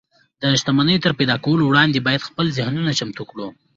د 0.41 0.43
شتمنۍ 0.59 0.97
تر 1.03 1.11
پيدا 1.19 1.35
کولو 1.45 1.63
وړاندې 1.65 2.03
بايد 2.07 2.27
خپل 2.29 2.45
ذهنونه 2.57 2.91
چمتو 2.99 3.23
کړو. 3.31 3.47